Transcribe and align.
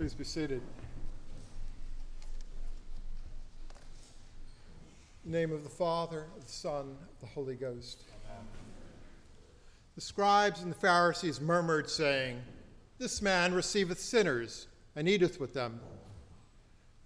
Please 0.00 0.14
be 0.14 0.24
seated. 0.24 0.62
Name 5.26 5.52
of 5.52 5.62
the 5.62 5.68
Father, 5.68 6.24
of 6.38 6.46
the 6.46 6.50
Son, 6.50 6.96
of 7.12 7.20
the 7.20 7.26
Holy 7.26 7.54
Ghost. 7.54 8.04
Amen. 8.24 8.46
The 9.96 10.00
scribes 10.00 10.62
and 10.62 10.70
the 10.72 10.76
Pharisees 10.78 11.38
murmured, 11.38 11.90
saying, 11.90 12.40
This 12.96 13.20
man 13.20 13.52
receiveth 13.52 14.00
sinners 14.00 14.68
and 14.96 15.06
eateth 15.06 15.38
with 15.38 15.52
them. 15.52 15.78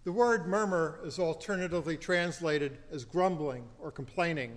The 0.05 0.13
word 0.13 0.47
murmur 0.47 1.01
is 1.05 1.19
alternatively 1.19 1.97
translated 1.97 2.79
as 2.93 3.05
grumbling 3.05 3.65
or 3.81 3.91
complaining. 3.91 4.57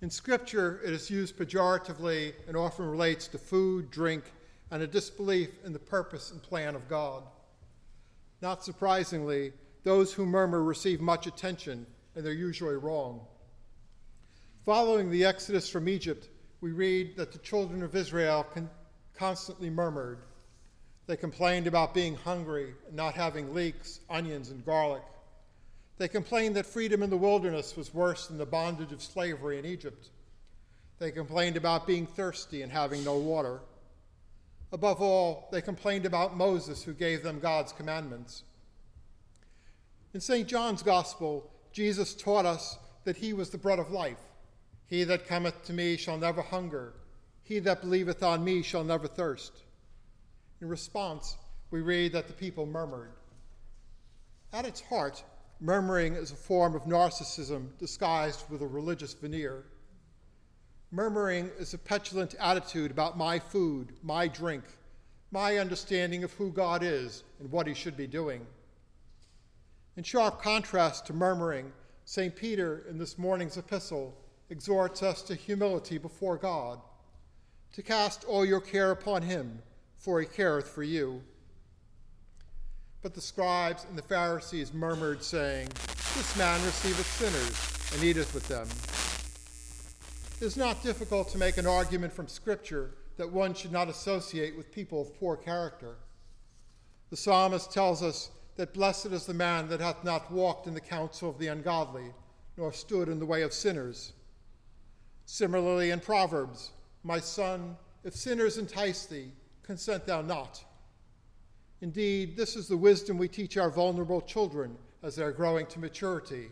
In 0.00 0.10
Scripture, 0.10 0.80
it 0.84 0.92
is 0.92 1.08
used 1.08 1.36
pejoratively 1.36 2.32
and 2.48 2.56
often 2.56 2.90
relates 2.90 3.28
to 3.28 3.38
food, 3.38 3.92
drink, 3.92 4.24
and 4.72 4.82
a 4.82 4.86
disbelief 4.86 5.50
in 5.66 5.74
the 5.74 5.78
purpose 5.78 6.32
and 6.32 6.42
plan 6.42 6.74
of 6.74 6.88
God. 6.88 7.22
Not 8.40 8.64
surprisingly, 8.64 9.52
those 9.84 10.14
who 10.14 10.24
murmur 10.24 10.62
receive 10.62 10.98
much 10.98 11.26
attention, 11.26 11.86
and 12.16 12.24
they're 12.24 12.32
usually 12.32 12.76
wrong. 12.76 13.20
Following 14.64 15.10
the 15.10 15.26
exodus 15.26 15.68
from 15.68 15.90
Egypt, 15.90 16.30
we 16.62 16.72
read 16.72 17.16
that 17.16 17.32
the 17.32 17.38
children 17.38 17.82
of 17.82 17.94
Israel 17.94 18.46
con- 18.54 18.70
constantly 19.14 19.68
murmured. 19.68 20.20
They 21.06 21.16
complained 21.18 21.66
about 21.66 21.92
being 21.92 22.14
hungry 22.14 22.72
and 22.86 22.96
not 22.96 23.14
having 23.14 23.52
leeks, 23.52 24.00
onions, 24.08 24.48
and 24.48 24.64
garlic. 24.64 25.02
They 25.98 26.08
complained 26.08 26.56
that 26.56 26.64
freedom 26.64 27.02
in 27.02 27.10
the 27.10 27.16
wilderness 27.18 27.76
was 27.76 27.92
worse 27.92 28.28
than 28.28 28.38
the 28.38 28.46
bondage 28.46 28.92
of 28.92 29.02
slavery 29.02 29.58
in 29.58 29.66
Egypt. 29.66 30.08
They 30.98 31.10
complained 31.10 31.58
about 31.58 31.86
being 31.86 32.06
thirsty 32.06 32.62
and 32.62 32.72
having 32.72 33.04
no 33.04 33.18
water. 33.18 33.60
Above 34.72 35.02
all, 35.02 35.48
they 35.52 35.60
complained 35.60 36.06
about 36.06 36.36
Moses, 36.36 36.82
who 36.82 36.94
gave 36.94 37.22
them 37.22 37.38
God's 37.38 37.72
commandments. 37.72 38.42
In 40.14 40.20
St. 40.20 40.48
John's 40.48 40.82
Gospel, 40.82 41.50
Jesus 41.72 42.14
taught 42.14 42.46
us 42.46 42.78
that 43.04 43.16
he 43.16 43.34
was 43.34 43.50
the 43.50 43.58
bread 43.58 43.78
of 43.78 43.90
life. 43.90 44.18
He 44.86 45.04
that 45.04 45.26
cometh 45.26 45.62
to 45.64 45.72
me 45.72 45.96
shall 45.96 46.18
never 46.18 46.42
hunger. 46.42 46.94
He 47.42 47.58
that 47.60 47.82
believeth 47.82 48.22
on 48.22 48.44
me 48.44 48.62
shall 48.62 48.84
never 48.84 49.06
thirst. 49.06 49.52
In 50.60 50.68
response, 50.68 51.36
we 51.70 51.80
read 51.80 52.12
that 52.12 52.26
the 52.26 52.34
people 52.34 52.66
murmured. 52.66 53.12
At 54.52 54.66
its 54.66 54.80
heart, 54.80 55.22
murmuring 55.60 56.14
is 56.14 56.30
a 56.30 56.36
form 56.36 56.74
of 56.74 56.84
narcissism 56.84 57.76
disguised 57.78 58.44
with 58.50 58.62
a 58.62 58.66
religious 58.66 59.14
veneer. 59.14 59.64
Murmuring 60.94 61.50
is 61.58 61.72
a 61.72 61.78
petulant 61.78 62.34
attitude 62.38 62.90
about 62.90 63.16
my 63.16 63.38
food, 63.38 63.94
my 64.02 64.28
drink, 64.28 64.62
my 65.30 65.56
understanding 65.56 66.22
of 66.22 66.34
who 66.34 66.50
God 66.50 66.82
is 66.82 67.24
and 67.40 67.50
what 67.50 67.66
he 67.66 67.72
should 67.72 67.96
be 67.96 68.06
doing. 68.06 68.46
In 69.96 70.02
sharp 70.02 70.42
contrast 70.42 71.06
to 71.06 71.14
murmuring, 71.14 71.72
St. 72.04 72.36
Peter 72.36 72.84
in 72.90 72.98
this 72.98 73.16
morning's 73.16 73.56
epistle 73.56 74.14
exhorts 74.50 75.02
us 75.02 75.22
to 75.22 75.34
humility 75.34 75.96
before 75.96 76.36
God, 76.36 76.78
to 77.72 77.82
cast 77.82 78.24
all 78.24 78.44
your 78.44 78.60
care 78.60 78.90
upon 78.90 79.22
him, 79.22 79.62
for 79.96 80.20
he 80.20 80.26
careth 80.26 80.68
for 80.68 80.82
you. 80.82 81.22
But 83.00 83.14
the 83.14 83.22
scribes 83.22 83.86
and 83.88 83.96
the 83.96 84.02
Pharisees 84.02 84.74
murmured, 84.74 85.24
saying, 85.24 85.68
This 86.14 86.36
man 86.36 86.62
receiveth 86.66 87.06
sinners 87.06 87.94
and 87.94 88.04
eateth 88.04 88.34
with 88.34 88.46
them. 88.46 88.68
It 90.42 90.46
is 90.46 90.56
not 90.56 90.82
difficult 90.82 91.28
to 91.28 91.38
make 91.38 91.56
an 91.56 91.68
argument 91.68 92.12
from 92.12 92.26
Scripture 92.26 92.90
that 93.16 93.30
one 93.30 93.54
should 93.54 93.70
not 93.70 93.88
associate 93.88 94.56
with 94.56 94.72
people 94.72 95.00
of 95.00 95.14
poor 95.14 95.36
character. 95.36 95.94
The 97.10 97.16
psalmist 97.16 97.72
tells 97.72 98.02
us 98.02 98.28
that 98.56 98.74
blessed 98.74 99.06
is 99.06 99.24
the 99.24 99.34
man 99.34 99.68
that 99.68 99.78
hath 99.78 100.02
not 100.02 100.32
walked 100.32 100.66
in 100.66 100.74
the 100.74 100.80
counsel 100.80 101.30
of 101.30 101.38
the 101.38 101.46
ungodly, 101.46 102.06
nor 102.56 102.72
stood 102.72 103.08
in 103.08 103.20
the 103.20 103.24
way 103.24 103.42
of 103.42 103.52
sinners. 103.52 104.14
Similarly, 105.26 105.90
in 105.90 106.00
Proverbs, 106.00 106.72
my 107.04 107.20
son, 107.20 107.76
if 108.02 108.16
sinners 108.16 108.58
entice 108.58 109.06
thee, 109.06 109.30
consent 109.62 110.06
thou 110.06 110.22
not. 110.22 110.64
Indeed, 111.82 112.36
this 112.36 112.56
is 112.56 112.66
the 112.66 112.76
wisdom 112.76 113.16
we 113.16 113.28
teach 113.28 113.56
our 113.56 113.70
vulnerable 113.70 114.20
children 114.20 114.76
as 115.04 115.14
they 115.14 115.22
are 115.22 115.30
growing 115.30 115.66
to 115.66 115.78
maturity, 115.78 116.48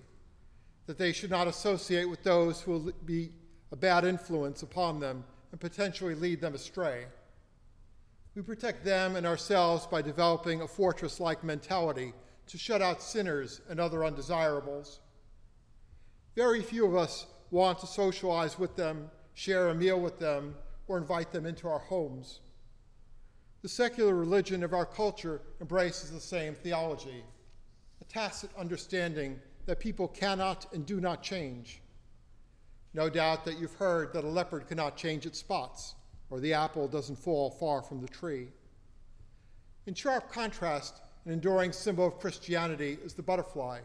that 0.87 0.97
they 0.97 1.11
should 1.11 1.31
not 1.31 1.49
associate 1.49 2.09
with 2.09 2.23
those 2.23 2.61
who 2.61 2.71
will 2.71 2.93
be 3.05 3.33
a 3.73 3.77
bad 3.77 4.05
influence 4.05 4.63
upon 4.63 5.01
them 5.01 5.25
and 5.53 5.61
potentially 5.61 6.15
lead 6.15 6.41
them 6.41 6.55
astray. 6.55 7.07
We 8.35 8.43
protect 8.43 8.85
them 8.85 9.17
and 9.17 9.27
ourselves 9.27 9.87
by 9.87 10.03
developing 10.03 10.61
a 10.61 10.69
fortress 10.69 11.21
like 11.21 11.43
mentality 11.43 12.13
to 12.47 12.59
shut 12.59 12.83
out 12.83 13.03
sinners 13.03 13.61
and 13.69 13.81
other 13.81 14.05
undesirables. 14.05 15.01
Very 16.37 16.63
few 16.63 16.87
of 16.87 16.97
us 16.97 17.27
want 17.51 17.79
to 17.81 17.87
socialize 17.87 18.59
with 18.59 18.77
them, 18.77 19.11
share 19.35 19.69
a 19.69 19.75
meal 19.75 20.01
with 20.01 20.19
them, 20.19 20.55
or 20.87 20.99
invite 20.99 21.33
them 21.33 21.47
into 21.47 21.69
our 21.69 21.79
homes. 21.79 22.41
The 23.63 23.69
secular 23.69 24.15
religion 24.15 24.63
of 24.63 24.73
our 24.73 24.87
culture 24.87 25.43
embraces 25.61 26.11
the 26.11 26.21
same 26.21 26.55
theology 26.55 27.25
a 28.01 28.05
tacit 28.05 28.51
understanding 28.57 29.39
that 29.67 29.79
people 29.79 30.09
cannot 30.09 30.67
and 30.73 30.87
do 30.87 31.01
not 31.01 31.23
change. 31.23 31.83
No 32.93 33.09
doubt 33.09 33.45
that 33.45 33.59
you've 33.59 33.75
heard 33.75 34.13
that 34.13 34.25
a 34.25 34.29
leopard 34.29 34.67
cannot 34.67 34.97
change 34.97 35.25
its 35.25 35.39
spots, 35.39 35.95
or 36.29 36.41
the 36.41 36.55
apple 36.55 36.89
doesn't 36.89 37.19
fall 37.19 37.51
far 37.51 37.83
from 37.83 38.01
the 38.01 38.09
tree. 38.09 38.49
In 39.87 39.95
sharp 39.95 40.31
contrast, 40.31 41.01
an 41.25 41.33
enduring 41.33 41.73
symbol 41.73 42.07
of 42.07 42.19
Christianity 42.19 42.99
is 43.05 43.15
the 43.15 43.23
butterfly. 43.23 43.81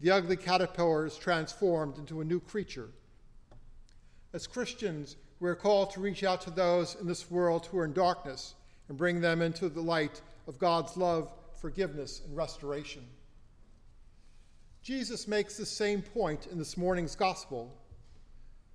The 0.00 0.10
ugly 0.10 0.36
caterpillar 0.36 1.06
is 1.06 1.16
transformed 1.16 1.98
into 1.98 2.20
a 2.20 2.24
new 2.24 2.40
creature. 2.40 2.88
As 4.32 4.46
Christians, 4.46 5.16
we 5.38 5.48
are 5.48 5.54
called 5.54 5.90
to 5.92 6.00
reach 6.00 6.24
out 6.24 6.40
to 6.42 6.50
those 6.50 6.96
in 7.00 7.06
this 7.06 7.30
world 7.30 7.66
who 7.66 7.78
are 7.78 7.84
in 7.84 7.92
darkness 7.92 8.54
and 8.88 8.98
bring 8.98 9.20
them 9.20 9.42
into 9.42 9.68
the 9.68 9.80
light 9.80 10.20
of 10.46 10.58
God's 10.58 10.96
love, 10.96 11.30
forgiveness, 11.60 12.22
and 12.24 12.36
restoration. 12.36 13.04
Jesus 14.82 15.28
makes 15.28 15.56
the 15.56 15.66
same 15.66 16.02
point 16.02 16.46
in 16.46 16.58
this 16.58 16.76
morning's 16.76 17.14
gospel 17.14 17.76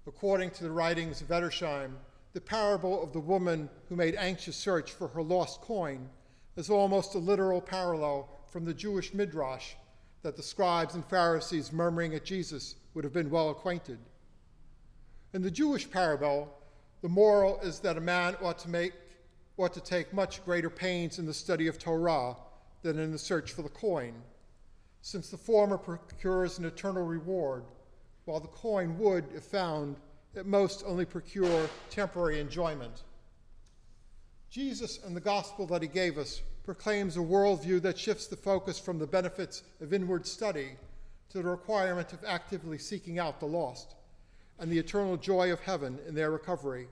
according 0.08 0.52
to 0.52 0.64
the 0.64 0.72
writings 0.72 1.22
of 1.22 1.30
Edersheim, 1.30 1.94
the 2.34 2.42
parable 2.42 3.02
of 3.02 3.14
the 3.14 3.20
woman 3.20 3.70
who 3.90 3.96
made 3.96 4.16
anxious 4.16 4.56
search 4.56 4.92
for 4.92 5.08
her 5.08 5.24
lost 5.24 5.62
coin 5.62 6.10
is 6.56 6.70
almost 6.70 7.16
a 7.16 7.20
literal 7.20 7.62
parallel 7.62 8.30
from 8.48 8.66
the 8.66 8.74
Jewish 8.74 9.14
midrash 9.14 9.74
that 10.22 10.36
the 10.36 10.44
scribes 10.44 10.96
and 10.96 11.06
Pharisees 11.06 11.72
murmuring 11.72 12.14
at 12.14 12.26
Jesus 12.26 12.76
would 12.94 13.04
have 13.04 13.14
been 13.14 13.30
well 13.30 13.50
acquainted. 13.50 13.98
In 15.34 15.42
the 15.42 15.52
Jewish 15.52 15.90
parable, 15.90 16.54
the 17.02 17.10
moral 17.10 17.60
is 17.62 17.80
that 17.80 17.98
a 17.98 18.02
man 18.02 18.36
ought 18.42 18.60
to 18.60 18.70
make 18.70 18.94
ought 19.58 19.74
to 19.74 19.82
take 19.82 20.14
much 20.14 20.44
greater 20.44 20.70
pains 20.70 21.18
in 21.18 21.26
the 21.26 21.34
study 21.34 21.68
of 21.68 21.80
Torah 21.80 22.36
than 22.82 23.00
in 23.00 23.12
the 23.12 23.18
search 23.18 23.54
for 23.54 23.62
the 23.62 23.70
coin, 23.70 24.14
since 25.02 25.30
the 25.30 25.38
former 25.38 25.78
procures 25.78 26.60
an 26.60 26.66
eternal 26.66 27.04
reward 27.04 27.64
while 28.26 28.40
the 28.40 28.48
coin 28.48 28.98
would, 28.98 29.26
if 29.34 29.44
found, 29.44 29.98
at 30.36 30.46
most 30.46 30.84
only 30.86 31.06
procure 31.06 31.70
temporary 31.90 32.40
enjoyment. 32.40 33.04
Jesus 34.50 35.00
and 35.06 35.16
the 35.16 35.22
gospel 35.22 35.66
that 35.68 35.82
he 35.82 35.88
gave 35.88 36.18
us 36.18 36.42
proclaims 36.64 37.16
a 37.16 37.20
worldview 37.20 37.82
that 37.82 37.98
shifts 37.98 38.28
the 38.28 38.36
focus 38.36 38.80
from 38.80 38.98
the 38.98 39.08
benefits 39.08 39.64
of 39.82 39.94
inward 39.94 40.26
study 40.26 40.72
to 41.30 41.38
the 41.38 41.50
requirement 41.50 42.12
of 42.14 42.24
actively 42.26 42.78
seeking 42.78 43.20
out 43.20 43.40
the 43.40 43.46
lost 43.46 43.96
and 44.60 44.72
the 44.72 44.80
eternal 44.80 45.18
joy 45.18 45.52
of 45.52 45.60
heaven 45.60 46.00
in 46.08 46.16
their 46.16 46.32
recovery. 46.32 46.88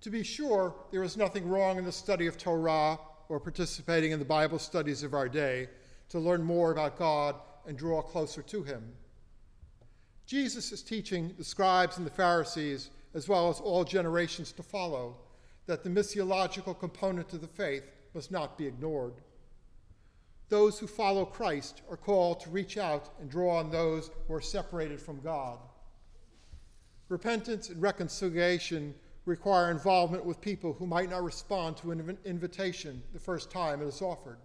To 0.00 0.10
be 0.10 0.22
sure, 0.22 0.74
there 0.90 1.02
is 1.02 1.16
nothing 1.16 1.48
wrong 1.48 1.78
in 1.78 1.84
the 1.84 1.92
study 1.92 2.26
of 2.26 2.36
Torah 2.36 2.98
or 3.28 3.40
participating 3.40 4.12
in 4.12 4.18
the 4.18 4.24
Bible 4.24 4.58
studies 4.58 5.02
of 5.02 5.14
our 5.14 5.28
day 5.28 5.68
to 6.08 6.18
learn 6.18 6.42
more 6.42 6.72
about 6.72 6.98
God 6.98 7.36
and 7.66 7.76
draw 7.76 8.02
closer 8.02 8.42
to 8.42 8.62
Him. 8.62 8.82
Jesus 10.26 10.72
is 10.72 10.82
teaching 10.82 11.34
the 11.38 11.44
scribes 11.44 11.98
and 11.98 12.06
the 12.06 12.10
Pharisees, 12.10 12.90
as 13.14 13.28
well 13.28 13.48
as 13.48 13.60
all 13.60 13.84
generations 13.84 14.52
to 14.52 14.62
follow, 14.62 15.16
that 15.66 15.84
the 15.84 15.90
missiological 15.90 16.78
component 16.78 17.32
of 17.32 17.40
the 17.40 17.46
faith 17.46 17.84
must 18.12 18.30
not 18.30 18.58
be 18.58 18.66
ignored. 18.66 19.14
Those 20.48 20.78
who 20.78 20.86
follow 20.86 21.24
Christ 21.24 21.82
are 21.90 21.96
called 21.96 22.40
to 22.40 22.50
reach 22.50 22.76
out 22.76 23.10
and 23.20 23.30
draw 23.30 23.58
on 23.58 23.70
those 23.70 24.10
who 24.26 24.34
are 24.34 24.40
separated 24.40 25.00
from 25.00 25.20
God. 25.20 25.58
Repentance 27.08 27.68
and 27.68 27.80
reconciliation 27.80 28.94
require 29.26 29.70
involvement 29.70 30.24
with 30.24 30.40
people 30.40 30.72
who 30.72 30.86
might 30.86 31.10
not 31.10 31.24
respond 31.24 31.76
to 31.76 31.90
an 31.90 32.18
invitation 32.24 33.02
the 33.12 33.18
first 33.18 33.50
time 33.50 33.82
it 33.82 33.86
is 33.86 34.02
offered. 34.02 34.38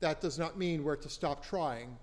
That 0.00 0.20
does 0.20 0.38
not 0.38 0.58
mean 0.58 0.84
we're 0.84 0.96
to 0.96 1.08
stop 1.08 1.44
trying. 1.44 1.96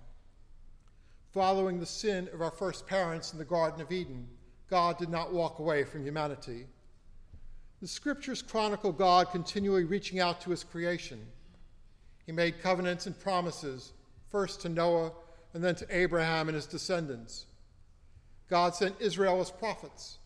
Following 1.33 1.79
the 1.79 1.85
sin 1.87 2.29
of 2.31 2.43
our 2.43 2.51
first 2.51 2.85
parents 2.85 3.33
in 3.33 3.39
the 3.39 3.45
Garden 3.45 3.81
of 3.81 3.91
Eden, 3.91 4.27
God 4.69 4.99
did 4.99 5.09
not 5.09 5.33
walk 5.33 5.57
away 5.57 5.83
from 5.83 6.05
humanity. 6.05 6.67
The 7.81 7.87
scriptures 7.87 8.43
chronicle 8.43 8.91
God 8.91 9.31
continually 9.31 9.83
reaching 9.83 10.19
out 10.19 10.41
to 10.41 10.51
his 10.51 10.63
creation. 10.63 11.19
He 12.27 12.31
made 12.31 12.61
covenants 12.61 13.07
and 13.07 13.19
promises, 13.19 13.93
first 14.29 14.61
to 14.61 14.69
Noah 14.69 15.11
and 15.55 15.63
then 15.63 15.73
to 15.73 15.87
Abraham 15.89 16.49
and 16.49 16.55
his 16.55 16.67
descendants. 16.67 17.47
God 18.47 18.75
sent 18.75 19.01
Israel 19.01 19.41
as 19.41 19.49
prophets. 19.49 20.19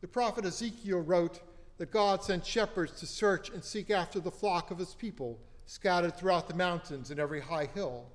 The 0.00 0.08
prophet 0.08 0.44
Ezekiel 0.44 1.02
wrote 1.02 1.40
that 1.78 1.92
God 1.92 2.24
sent 2.24 2.44
shepherds 2.44 2.98
to 2.98 3.06
search 3.06 3.48
and 3.50 3.62
seek 3.62 3.92
after 3.92 4.18
the 4.18 4.32
flock 4.32 4.72
of 4.72 4.78
his 4.78 4.92
people 4.92 5.38
scattered 5.66 6.16
throughout 6.16 6.48
the 6.48 6.54
mountains 6.54 7.12
and 7.12 7.20
every 7.20 7.40
high 7.40 7.68
hill. 7.72 8.06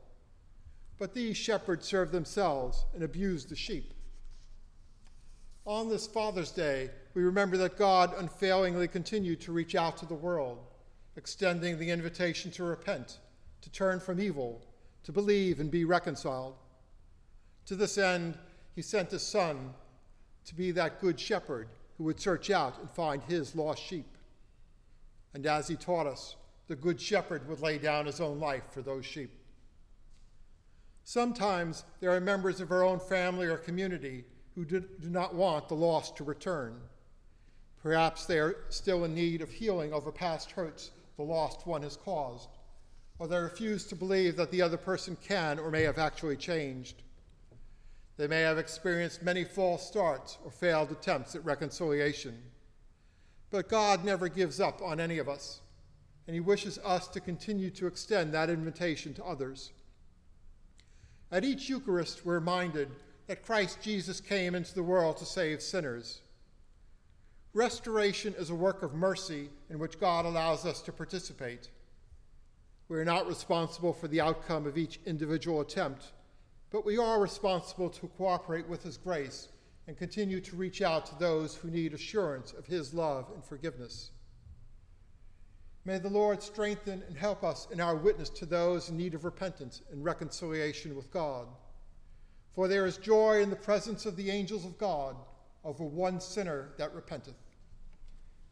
But 1.01 1.15
these 1.15 1.35
shepherds 1.35 1.87
served 1.87 2.11
themselves 2.11 2.85
and 2.93 3.01
abused 3.01 3.49
the 3.49 3.55
sheep. 3.55 3.91
On 5.65 5.89
this 5.89 6.05
Father's 6.05 6.51
Day, 6.51 6.91
we 7.15 7.23
remember 7.23 7.57
that 7.57 7.75
God 7.75 8.13
unfailingly 8.15 8.87
continued 8.87 9.41
to 9.41 9.51
reach 9.51 9.73
out 9.73 9.97
to 9.97 10.05
the 10.05 10.13
world, 10.13 10.59
extending 11.15 11.79
the 11.79 11.89
invitation 11.89 12.51
to 12.51 12.63
repent, 12.63 13.17
to 13.61 13.71
turn 13.71 13.99
from 13.99 14.21
evil, 14.21 14.63
to 15.01 15.11
believe 15.11 15.59
and 15.59 15.71
be 15.71 15.85
reconciled. 15.85 16.53
To 17.65 17.75
this 17.75 17.97
end, 17.97 18.37
he 18.75 18.83
sent 18.83 19.09
his 19.09 19.23
Son 19.23 19.73
to 20.45 20.53
be 20.53 20.69
that 20.69 21.01
good 21.01 21.19
shepherd 21.19 21.69
who 21.97 22.03
would 22.03 22.19
search 22.19 22.51
out 22.51 22.77
and 22.79 22.87
find 22.91 23.23
his 23.23 23.55
lost 23.55 23.81
sheep. 23.81 24.17
And 25.33 25.47
as 25.47 25.67
he 25.67 25.77
taught 25.77 26.05
us, 26.05 26.35
the 26.67 26.75
good 26.75 27.01
shepherd 27.01 27.49
would 27.49 27.59
lay 27.59 27.79
down 27.79 28.05
his 28.05 28.21
own 28.21 28.39
life 28.39 28.65
for 28.69 28.83
those 28.83 29.03
sheep. 29.03 29.31
Sometimes 31.03 31.83
there 31.99 32.11
are 32.11 32.21
members 32.21 32.61
of 32.61 32.71
our 32.71 32.83
own 32.83 32.99
family 32.99 33.47
or 33.47 33.57
community 33.57 34.25
who 34.55 34.65
do, 34.65 34.79
do 34.79 35.09
not 35.09 35.33
want 35.33 35.67
the 35.67 35.75
lost 35.75 36.15
to 36.17 36.23
return. 36.23 36.79
Perhaps 37.81 38.25
they 38.25 38.39
are 38.39 38.57
still 38.69 39.05
in 39.05 39.15
need 39.15 39.41
of 39.41 39.49
healing 39.49 39.91
over 39.93 40.11
past 40.11 40.51
hurts 40.51 40.91
the 41.17 41.23
lost 41.23 41.67
one 41.67 41.83
has 41.83 41.97
caused, 41.97 42.49
or 43.19 43.27
they 43.27 43.37
refuse 43.37 43.85
to 43.85 43.95
believe 43.95 44.35
that 44.35 44.51
the 44.51 44.61
other 44.61 44.77
person 44.77 45.15
can 45.21 45.59
or 45.59 45.69
may 45.69 45.83
have 45.83 45.97
actually 45.97 46.35
changed. 46.35 47.03
They 48.17 48.27
may 48.27 48.41
have 48.41 48.57
experienced 48.57 49.23
many 49.23 49.43
false 49.43 49.85
starts 49.85 50.37
or 50.43 50.51
failed 50.51 50.91
attempts 50.91 51.35
at 51.35 51.45
reconciliation. 51.45 52.41
But 53.49 53.69
God 53.69 54.05
never 54.05 54.27
gives 54.29 54.59
up 54.59 54.81
on 54.81 54.99
any 54.99 55.17
of 55.17 55.27
us, 55.27 55.61
and 56.25 56.33
He 56.33 56.39
wishes 56.39 56.79
us 56.79 57.07
to 57.09 57.19
continue 57.19 57.69
to 57.71 57.87
extend 57.87 58.33
that 58.33 58.49
invitation 58.49 59.13
to 59.15 59.25
others. 59.25 59.71
At 61.33 61.45
each 61.45 61.69
Eucharist, 61.69 62.25
we're 62.25 62.33
reminded 62.33 62.89
that 63.27 63.45
Christ 63.45 63.81
Jesus 63.81 64.19
came 64.19 64.53
into 64.53 64.75
the 64.75 64.83
world 64.83 65.15
to 65.17 65.25
save 65.25 65.61
sinners. 65.61 66.19
Restoration 67.53 68.33
is 68.37 68.49
a 68.49 68.55
work 68.55 68.83
of 68.83 68.93
mercy 68.93 69.49
in 69.69 69.79
which 69.79 69.97
God 69.97 70.25
allows 70.25 70.65
us 70.65 70.81
to 70.81 70.91
participate. 70.91 71.69
We 72.89 72.99
are 72.99 73.05
not 73.05 73.27
responsible 73.27 73.93
for 73.93 74.09
the 74.09 74.19
outcome 74.19 74.67
of 74.67 74.77
each 74.77 74.99
individual 75.05 75.61
attempt, 75.61 76.11
but 76.69 76.85
we 76.85 76.97
are 76.97 77.21
responsible 77.21 77.89
to 77.89 78.07
cooperate 78.07 78.67
with 78.67 78.83
His 78.83 78.97
grace 78.97 79.47
and 79.87 79.97
continue 79.97 80.41
to 80.41 80.55
reach 80.57 80.81
out 80.81 81.05
to 81.05 81.17
those 81.17 81.55
who 81.55 81.69
need 81.69 81.93
assurance 81.93 82.51
of 82.51 82.65
His 82.65 82.93
love 82.93 83.31
and 83.33 83.41
forgiveness. 83.41 84.11
May 85.83 85.97
the 85.97 86.09
Lord 86.09 86.43
strengthen 86.43 87.03
and 87.07 87.17
help 87.17 87.43
us 87.43 87.67
in 87.71 87.81
our 87.81 87.95
witness 87.95 88.29
to 88.29 88.45
those 88.45 88.89
in 88.89 88.97
need 88.97 89.15
of 89.15 89.25
repentance 89.25 89.81
and 89.91 90.03
reconciliation 90.03 90.95
with 90.95 91.11
God. 91.11 91.47
For 92.53 92.67
there 92.67 92.85
is 92.85 92.97
joy 92.97 93.41
in 93.41 93.49
the 93.49 93.55
presence 93.55 94.05
of 94.05 94.15
the 94.15 94.29
angels 94.29 94.65
of 94.65 94.77
God 94.77 95.15
over 95.63 95.83
one 95.83 96.19
sinner 96.19 96.69
that 96.77 96.93
repenteth. 96.93 97.35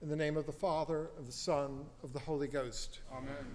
In 0.02 0.10
the 0.10 0.16
name 0.16 0.38
of 0.38 0.46
the 0.46 0.52
Father, 0.52 1.10
of 1.20 1.26
the 1.26 1.32
Son, 1.32 1.86
of 2.04 2.14
the 2.14 2.20
Holy 2.20 2.48
Ghost. 2.48 3.00
Amen. 3.12 3.46